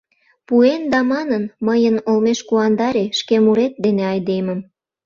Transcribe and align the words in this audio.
Пуэн 0.47 0.81
да 0.91 0.99
манын: 1.11 1.43
«Мыйын 1.67 1.97
олмеш 2.09 2.39
куандаре 2.47 3.05
шке 3.19 3.35
мурет 3.43 3.73
дене 3.85 4.03
айдемым. 4.13 4.59